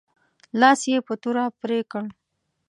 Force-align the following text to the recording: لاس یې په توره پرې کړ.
لاس 0.59 0.79
یې 0.91 0.99
په 1.07 1.13
توره 1.21 1.45
پرې 1.61 1.79
کړ. 1.91 2.03